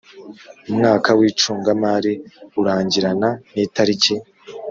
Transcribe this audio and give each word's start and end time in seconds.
Mwaka 0.75 1.09
w 1.19 1.21
icungamari 1.29 2.13
urangirana 2.59 3.29
n 3.53 3.55
itariki 3.65 4.13